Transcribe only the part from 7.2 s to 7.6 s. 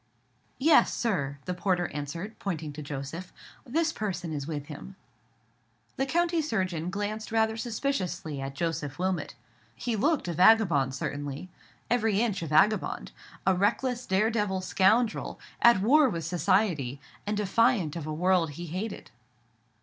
rather